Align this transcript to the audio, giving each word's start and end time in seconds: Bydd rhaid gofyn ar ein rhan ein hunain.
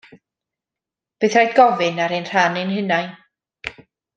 Bydd 1.23 1.35
rhaid 1.35 1.53
gofyn 1.59 2.01
ar 2.07 2.17
ein 2.17 2.27
rhan 2.31 2.59
ein 2.63 2.75
hunain. 2.79 3.15